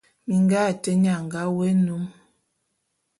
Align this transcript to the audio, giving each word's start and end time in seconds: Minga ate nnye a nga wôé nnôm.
Minga 0.27 0.57
ate 0.69 0.91
nnye 0.95 1.11
a 1.17 1.19
nga 1.25 1.41
wôé 1.53 1.69
nnôm. 1.77 2.05